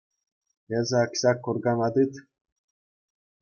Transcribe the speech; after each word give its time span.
Эсӗ 0.77 0.95
ак 1.03 1.11
ҫак 1.21 1.37
куркана 1.49 1.87
тыт. 1.99 2.13